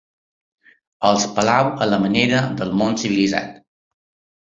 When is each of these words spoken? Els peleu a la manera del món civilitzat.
Els 1.09 1.27
peleu 1.35 1.71
a 1.87 1.91
la 1.91 2.01
manera 2.07 2.43
del 2.65 2.77
món 2.83 3.01
civilitzat. 3.07 3.57